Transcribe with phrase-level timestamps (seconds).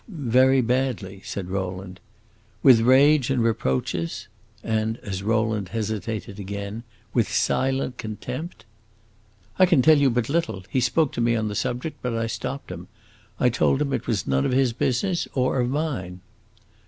[0.07, 1.99] "Very badly," said Rowland.
[2.63, 4.27] "With rage and reproaches?"
[4.63, 6.81] And as Rowland hesitated again
[7.13, 8.65] "With silent contempt?"
[9.59, 10.65] "I can tell you but little.
[10.71, 12.87] He spoke to me on the subject, but I stopped him.
[13.39, 16.21] I told him it was none of his business, or of mine."